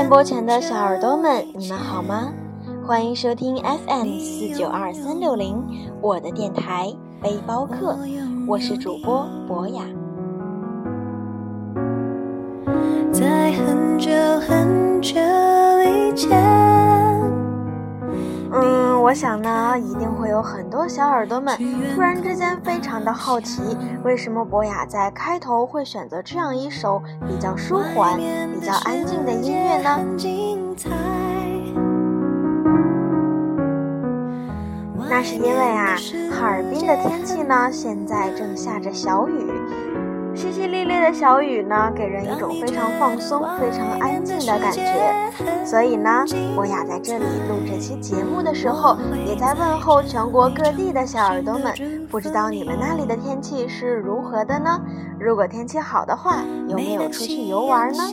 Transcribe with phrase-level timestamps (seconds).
[0.00, 2.32] 电波前的小耳朵们，你们好吗？
[2.86, 5.62] 欢迎收听 FM 四九二三六零，
[6.00, 6.90] 我的电台
[7.20, 7.98] 背包客，
[8.48, 9.82] 我是主播博雅。
[13.12, 14.79] 在很久很
[19.10, 21.58] 我想呢，一定会有很多小耳朵们
[21.96, 23.60] 突然之间非常的好奇，
[24.04, 29.98] 为什么博雅在开头会选择这样一首比较舒缓、比较安静的音乐呢？
[35.08, 35.96] 那是因为啊，
[36.30, 39.59] 哈尔滨的天气呢，现在正下着小雨。
[40.34, 45.30] 淅淅沥沥的小雨呢，给人一种非常放松、非常安静的感觉。
[45.64, 51.74] 所以呢，博雅在这里录这期节目的时候，也在问候全国各地的小耳朵们。
[52.08, 54.80] 不知道你们那里的天气是如何的呢？
[55.18, 58.04] 如果天气好的话，有没有出去游玩呢？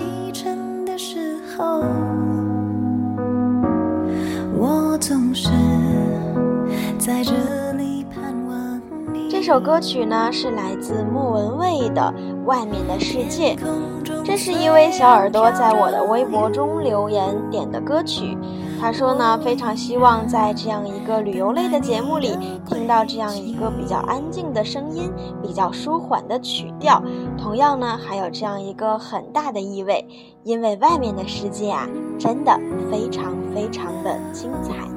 [4.59, 5.49] 我总是
[6.97, 7.66] 在这。
[9.47, 13.55] 这首歌曲呢是来自莫文蔚的《外面的世界》，
[14.21, 18.37] 这是一位小耳朵在我的微博中留言点的歌曲。
[18.77, 25.09] 他说呢，非常希望在这样一个旅游类的节目里听到这样一个比较安静的声音，
[25.41, 27.01] 比较舒缓的曲调，
[27.37, 30.05] 同样呢还有这样一个很大的意味，
[30.43, 31.87] 因为外面的世界啊，
[32.19, 32.51] 真的
[32.91, 34.96] 非常非常的精彩。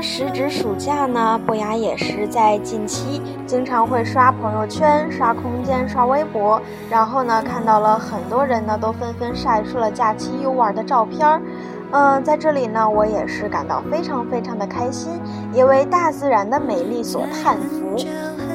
[0.00, 11.42] 时值暑假呢，博雅也是在近期经常会刷朋友圈、刷空间、刷微博，然后呢看到了很多人呢都纷纷晒出了假期游玩的照片儿。
[11.94, 15.20] 嗯，在这里呢，我也是感到非常非常的开心，
[15.52, 17.96] 也为大自然的美丽所叹服。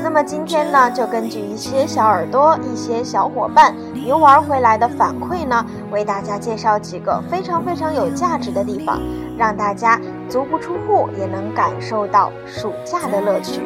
[0.01, 3.75] 那么今天呢，就根据一些小耳朵、一些小伙伴
[4.05, 8.99] 游玩回来的反馈呢，为大家介绍几个非常非常有价值的地方，
[9.37, 9.99] 让大家。
[10.29, 13.61] 足不出户也能感受到暑假的乐趣。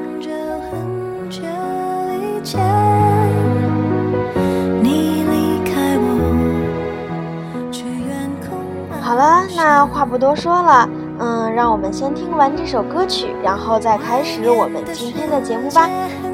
[9.01, 10.87] 好了，那话不多说了，
[11.17, 15.89] 嗯，让我们先听完这首歌曲，然后再开始我们今天的节目吧。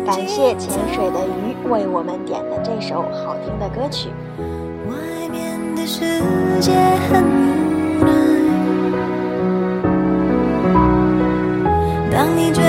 [0.05, 4.09] 感谢潜水的鱼为我们点的这首好听的歌曲。
[4.89, 6.21] 外面的世
[6.59, 6.73] 界
[7.09, 7.23] 很
[12.27, 12.66] 当你觉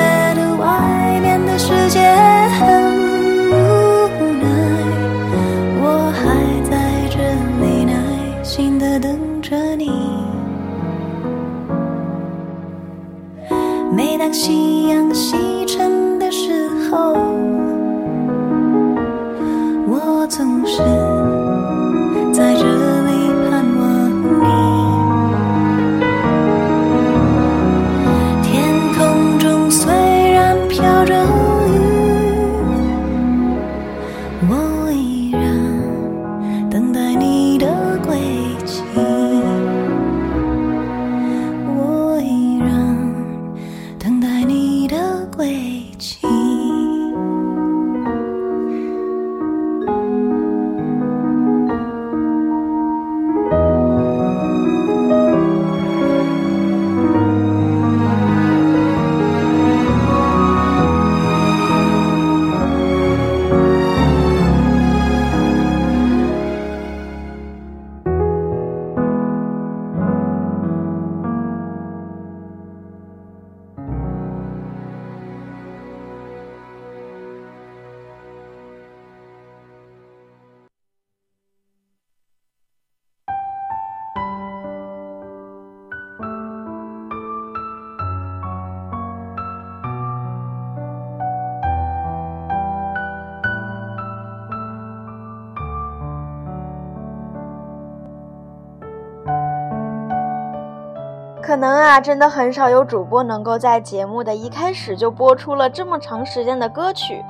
[101.49, 107.25] 可能啊，真的很少有主播能够在节目的一开始就播出了这么长时间的歌曲。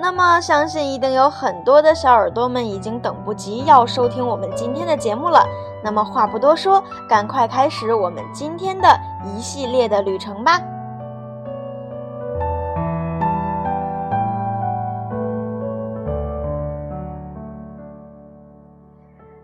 [0.00, 5.44] 那么，相信一定有很多的小耳朵们已经等不及要收听我们今天的节目了。
[5.82, 8.88] 那么话不多说，赶快开始我们今天的
[9.24, 10.60] 一系列的旅程吧。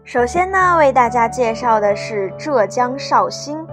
[0.04, 3.66] 首先呢，为大家介绍的是浙江绍兴。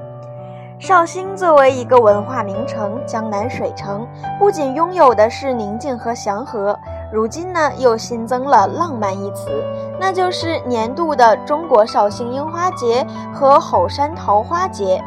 [0.80, 4.08] 绍兴作为一个文化名城、江南水城，
[4.38, 6.78] 不仅拥有的是宁静和祥和，
[7.12, 9.50] 如今呢又新增了浪漫一词，
[10.00, 13.04] 那就是年度的中国绍兴樱花节
[13.34, 15.04] 和吼山桃花节。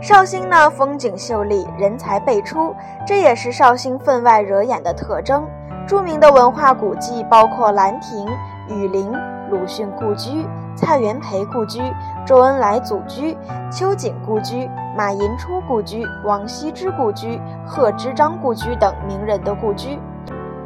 [0.00, 2.72] 绍兴呢风景秀丽，人才辈出，
[3.04, 5.44] 这也是绍兴分外惹眼的特征。
[5.88, 8.28] 著名的文化古迹包括兰亭、
[8.68, 9.10] 雨林、
[9.50, 10.46] 鲁迅故居。
[10.80, 11.80] 蔡元培故居、
[12.24, 13.36] 周恩来祖居、
[13.68, 19.98] 秋瑾故居、马寅初故居、王羲之故居、贺知章故居等名人的故居。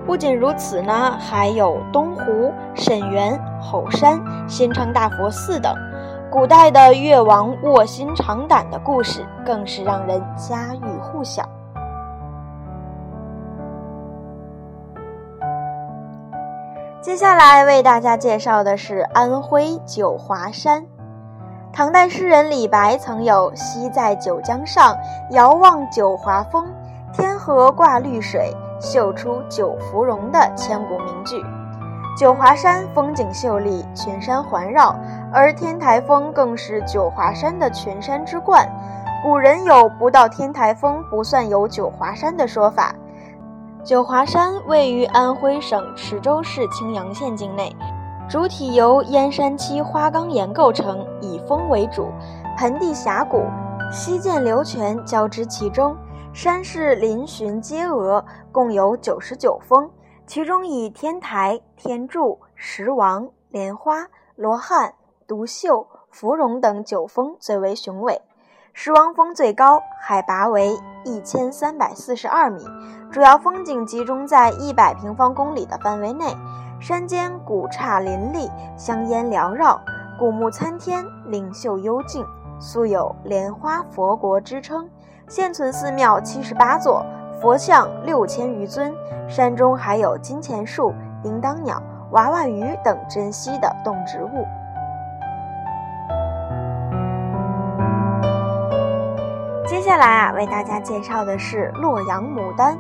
[0.05, 5.75] 不仅如此呢，还有东湖、沈园、吼山、新昌大佛寺等。
[6.31, 11.43] 古代的越王卧薪尝胆的故事，更是让人家喻户晓。
[17.03, 20.87] 接下来为大家介绍的是安徽九华山。
[21.73, 24.97] 唐代诗人李白曾有“西在九江上，
[25.33, 26.65] 遥望九华峰，
[27.13, 31.45] 天河挂绿水，秀出九芙蓉”的千古名句。
[32.17, 34.95] 九华山风景秀丽，群山环绕，
[35.33, 38.65] 而天台峰更是九华山的群山之冠。
[39.25, 42.95] 古人有“不到天台峰，不算有九华山”的说法。
[43.85, 47.75] 九华山位于安徽省池州市青阳县境内，
[48.31, 52.07] 主体由燕山期花岗岩构成，以峰为主，
[52.57, 53.43] 盆地峡谷，
[53.91, 55.97] 溪涧流泉交织其中，
[56.33, 59.91] 山势嶙峋阶峨，共有九十九峰，
[60.29, 64.07] 其中以天台、天柱、石王、莲花、
[64.37, 64.95] 罗汉、
[65.27, 68.23] 独秀、芙蓉等九峰最为雄伟。
[68.75, 70.75] 石王峰最高，海拔为
[71.05, 72.65] 一千三百四十二米，
[73.11, 76.35] 主要风景集中在一百平方公里的范围内。
[76.81, 79.79] 山间古刹林立，香烟缭绕，
[80.19, 82.25] 古木参天，灵秀幽静，
[82.59, 84.89] 素有“莲花佛国”之称。
[85.29, 87.05] 现存寺庙七十八座，
[87.41, 88.93] 佛像六千余尊。
[89.29, 91.81] 山中还有金钱树、铃铛鸟、
[92.13, 94.47] 娃娃鱼等珍稀的动植物。
[99.93, 102.79] 接下来啊，为大家介绍的是洛阳牡丹。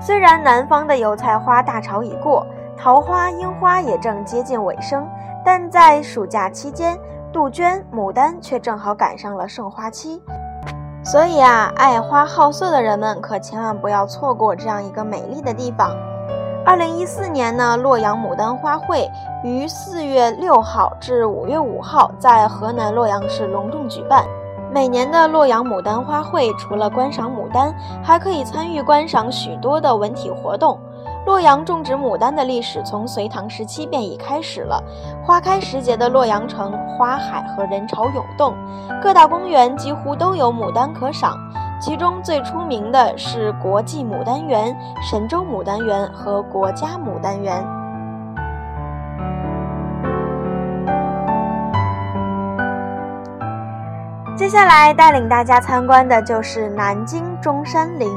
[0.00, 2.46] 虽然南方的油菜花大潮已过，
[2.76, 5.04] 桃花、樱花也正接近尾声，
[5.44, 6.96] 但在暑假期间，
[7.32, 10.22] 杜鹃、牡丹却正好赶上了盛花期。
[11.02, 15.90] 所以啊，爱花好色的人们可千万不要错过这样一个美丽的地方。
[16.64, 19.10] 二零一四年呢，洛阳牡丹花卉
[19.42, 24.24] 于四月六号至五月五号在河南洛阳市隆重举办。
[24.70, 30.78] 每年的洛阳牡丹花卉，除了观赏牡丹，还可以参与观赏许多的文体活动。
[31.26, 34.82] 洛阳种植牡丹的历史从隋唐时期便已开始了。
[35.24, 38.54] 花开时节的洛阳城，花海和人潮涌动，
[39.02, 41.34] 各大公园几乎都有牡丹可赏。
[41.80, 44.76] 其中最出名的是国际牡丹园、
[45.10, 47.64] 神州牡丹园和国家牡丹园。
[54.38, 58.08] 接下来带领大家参观的就是南京中山陵。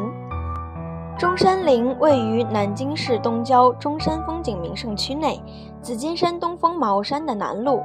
[1.17, 5.41] 中山陵位于南京市东郊中山风景名胜区内，
[5.81, 7.81] 紫金山东峰茅山的南麓，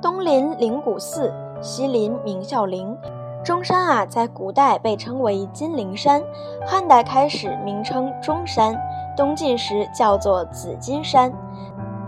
[0.00, 2.96] 东临灵谷寺，西临明孝陵。
[3.42, 6.22] 中山啊，在古代被称为金陵山，
[6.64, 8.72] 汉代开始名称中山，
[9.16, 11.32] 东晋时叫做紫金山。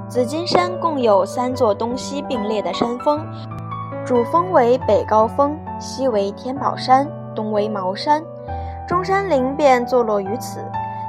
[0.09, 3.19] 紫金山共有三座东西并列的山峰。
[4.05, 8.21] 主峰为北高峰，西为天宝山，东为茅山，
[8.87, 10.59] 中山陵便坐落于此。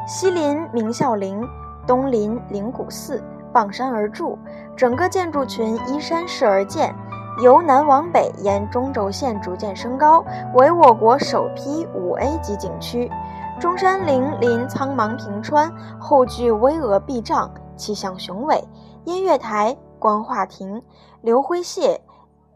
[0.06, 1.42] 西临明孝陵，
[1.88, 4.38] 东临灵谷寺，傍山而筑，
[4.76, 6.94] 整个建筑群依山势而建，
[7.42, 10.24] 由南往北沿中轴线逐渐升高，
[10.54, 13.12] 为我国首批五 A 级景区。
[13.60, 18.64] 中山陵临苍茫平川，后具巍峨壁障，气象雄伟。
[19.06, 20.80] 音乐台、光化亭、
[21.22, 21.98] 刘辉榭。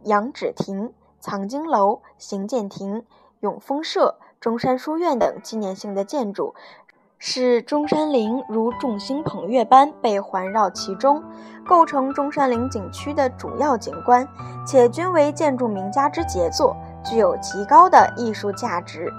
[0.03, 3.03] 杨芷亭、藏经楼、行健亭、
[3.39, 6.53] 永丰社、中山书院等纪念性的建筑，
[7.17, 11.23] 使中山陵如众星捧月般被环绕其中，
[11.67, 14.27] 构成中山陵景区的主要景观，
[14.65, 19.11] 且均为建筑名家之杰作，具有极高的艺术价值。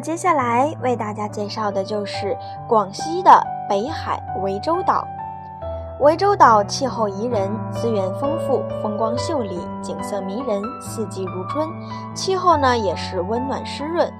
[0.00, 5.06] 接下来为大家介绍的就是广西的北海涠洲岛。
[6.00, 11.68] 涠洲岛气候宜人，资源丰富，风光秀丽，景色迷人，四季如春。
[12.14, 14.10] 气候呢也是温暖湿润。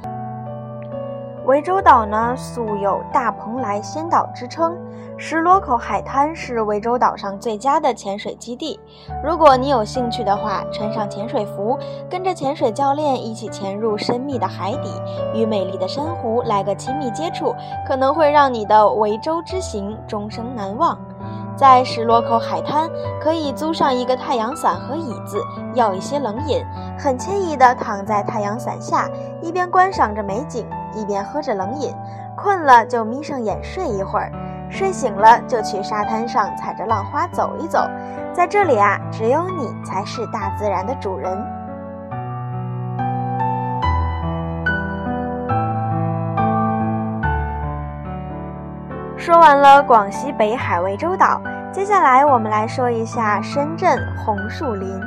[1.50, 4.78] 涠洲岛呢，素有“大蓬莱仙岛”之称。
[5.16, 8.78] 石螺口海滩是涠洲岛上最佳的潜水基地。
[9.24, 11.76] 如果你有兴趣的话，穿上潜水服，
[12.08, 14.92] 跟着潜水教练一起潜入深密的海底，
[15.34, 17.52] 与美丽的珊瑚来个亲密接触，
[17.84, 20.96] 可能会让你的涠洲之行终生难忘。
[21.60, 22.88] 在石螺口海滩，
[23.22, 25.36] 可以租上一个太阳伞和椅子，
[25.74, 26.64] 要一些冷饮，
[26.98, 29.06] 很惬意地躺在太阳伞下，
[29.42, 31.94] 一边观赏着美景，一边喝着冷饮。
[32.34, 34.32] 困了就眯上眼睡一会儿。
[34.70, 37.86] 睡醒了就去沙滩上踩着浪花走一走，
[38.32, 41.36] 在这里啊，只有你才是大自然的主人。
[49.18, 51.40] 说完了广西北海涠洲岛，
[51.72, 55.00] 接下来我们来说一下深圳红树林。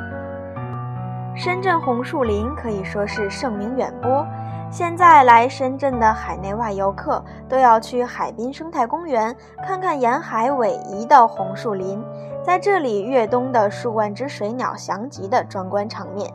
[1.36, 4.25] 深圳红树林可以说是盛名远播。
[4.72, 9.36] 现在来深圳的海内外游客都要去海滨生态公园
[9.67, 12.01] 看看沿海逶迤的红树林，
[12.41, 16.34] 在这里越冬的数万只水鸟翔集的壮观场面。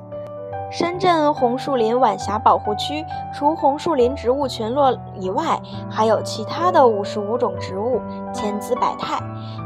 [0.70, 5.58] 深圳红树林晚霞保护区除红树林植物群落以外，
[5.90, 8.02] 还有其他的五十五种植物，
[8.34, 9.18] 千姿百态。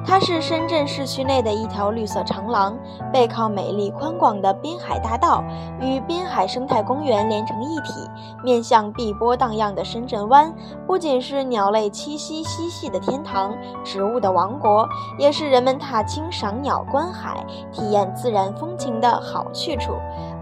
[0.07, 2.77] 它是深圳市区内的一条绿色长廊，
[3.13, 5.43] 背靠美丽宽广的滨海大道，
[5.81, 8.09] 与滨海生态公园连成一体。
[8.45, 10.55] 面向碧波荡漾的深圳湾，
[10.87, 13.53] 不仅是鸟类栖息嬉戏的天堂，
[13.85, 19.93] 植物的王国，也是人们踏青赏鸟、观海、体验自然风情的好去处。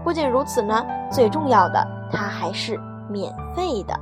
[0.03, 2.79] 不仅如此呢，最重要的，它还是
[3.09, 3.99] 免费的。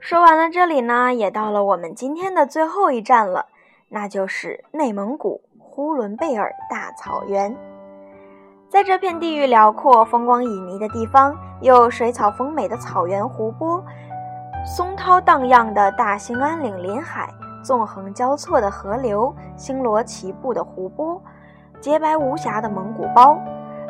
[0.00, 3.46] 说完了这里呢，也到了我们今天的最后一站了，
[3.88, 7.56] 那就是内蒙古呼伦贝尔大草原。
[8.68, 13.82] 在这片地域辽阔、风光旖旎的地方，有水草丰美的草原湖泊，
[14.66, 17.28] 松涛荡漾的大兴安岭林海。
[17.62, 21.22] 纵横交错的河流，星罗棋布的湖泊，
[21.80, 23.38] 洁白无瑕的蒙古包。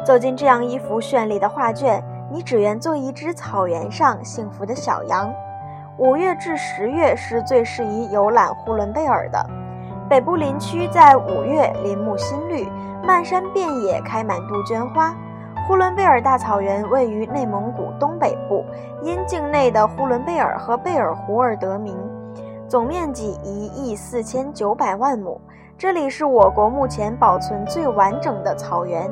[0.04, 5.32] 走进这样一幅绚丽的画卷，你只愿做一只草原上幸福的小羊。
[5.98, 9.44] 五月至十月是最适宜游览呼伦贝尔的。
[10.08, 12.68] 北部林区在五月林木新绿，
[13.06, 15.14] 漫山遍野开满杜鹃花。
[15.68, 18.64] 呼伦贝尔大草原位于内蒙古东北部，
[19.00, 21.96] 因境内的呼伦贝尔和贝尔湖而得名。
[22.72, 25.38] 总面积一亿四千九百万亩，
[25.76, 29.10] 这里是我国目前保存最完整的草原。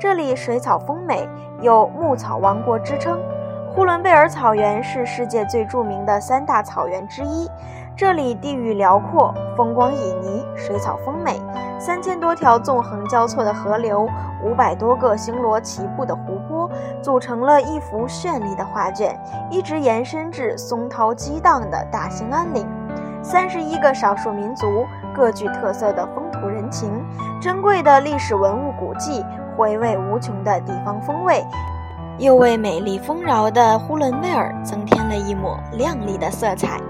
[0.00, 1.28] 这里水草丰美，
[1.60, 3.20] 有“牧草王国”之称。
[3.70, 7.46] 呼伦贝尔草原是世界最著名的三大草原之一。
[7.94, 11.38] 这里地域辽阔，风光旖旎，水草丰美，
[11.78, 14.08] 三千多条纵横交错的河流，
[14.42, 16.66] 五百多个星罗棋布的湖泊，
[17.02, 19.14] 组成了一幅绚丽的画卷，
[19.50, 22.66] 一直延伸至松涛激荡的大兴安岭。
[23.22, 26.90] 三十一个少数民族，各具特色的风土人情，
[27.40, 29.24] 珍贵的历史文物古迹，
[29.56, 31.44] 回味无穷的地方风味，
[32.18, 36.80] 又为美丽丰饶的呼伦贝尔增添了一抹亮丽的色彩。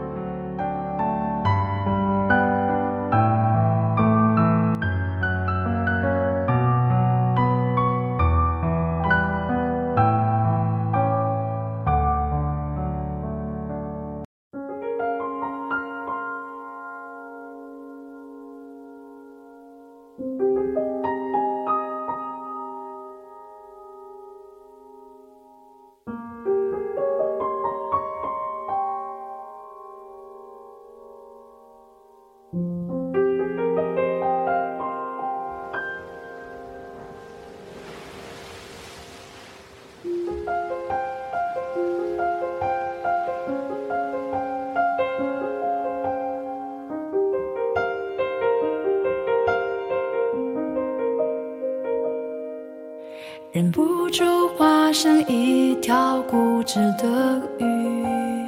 [53.52, 58.46] 忍不住化身一条固执的鱼。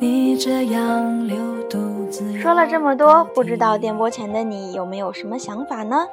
[0.00, 1.78] 你这样流独
[2.10, 6.08] 自说了这么多，不知道电波前的你有没有什么想法呢？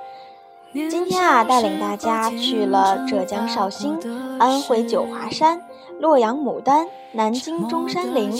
[0.71, 3.97] 今天啊，带领大家去了浙江绍兴、
[4.37, 5.63] 安徽九华山、
[5.99, 8.31] 洛阳牡丹、南京中山陵、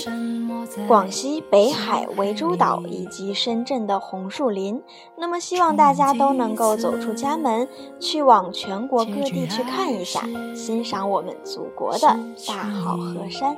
[0.87, 4.81] 广西北海涠洲岛以及深圳的红树林。
[5.15, 7.67] 那么，希望大家都能够走出家门，
[7.99, 10.21] 去往全国各地去看一下，
[10.55, 12.07] 欣赏我们祖国的
[12.47, 13.55] 大好河山。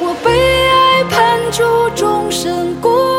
[0.00, 1.62] 我被爱判处
[1.94, 3.17] 终身孤寂。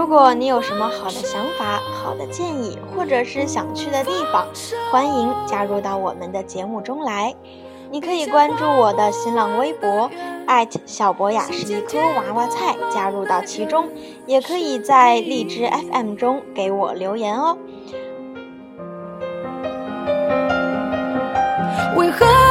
[0.00, 4.46] 如果你有什么好的想法、好的建议，或者是想去的地方，
[4.90, 7.34] 欢迎加入到我们的节目中来。
[7.90, 10.10] 你可以关注我的新浪微博
[10.86, 13.90] 小博雅是一颗娃娃菜，加入到其中，
[14.24, 17.58] 也可以在荔枝 FM 中给我留言哦。
[21.94, 22.49] 为何？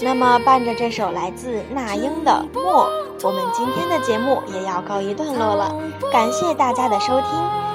[0.00, 2.88] 那么伴着这首来自那英的《默》，
[3.26, 5.74] 我们今天的节目也要告一段落了。
[6.12, 7.28] 感谢大家的收听。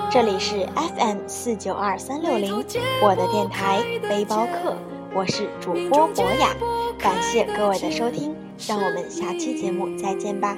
[0.09, 2.63] 这里是 FM 四九二三六零，
[3.01, 4.75] 我的电台背包客，
[5.13, 6.55] 我是主播博雅，
[6.97, 8.35] 感谢各位的收听，
[8.67, 10.55] 让我们下期节目再见吧。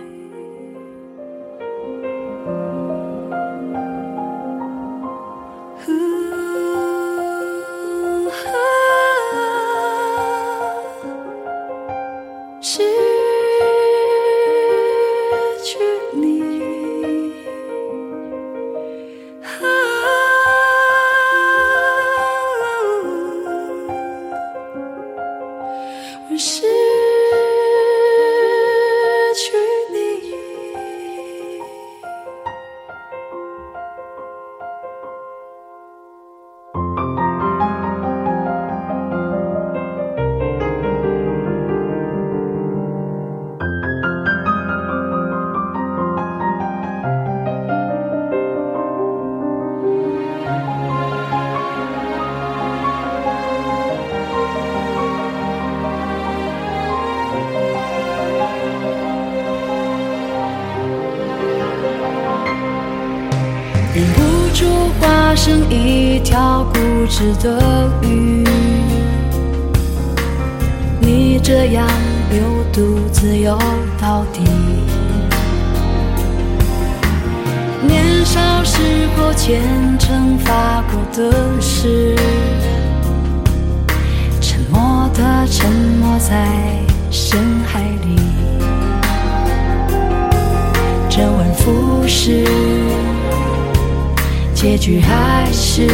[67.05, 68.43] 条固执的鱼，
[70.99, 71.87] 你这样
[72.31, 73.57] 又独自游
[74.01, 74.41] 到底。
[77.87, 78.81] 年少时
[79.15, 79.61] 候虔
[79.99, 82.15] 诚发过的誓，
[84.41, 86.47] 沉默的沉没在
[87.11, 88.15] 深海里，
[91.07, 92.45] 周而复始。
[94.55, 95.85] 结局还是